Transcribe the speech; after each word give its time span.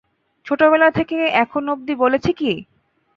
ছোটবেলা 0.47 0.89
থেকে 0.91 1.17
এখন 1.43 1.63
অবধি 1.69 1.93
বলেছি 1.95 2.31
কি? 2.33 2.51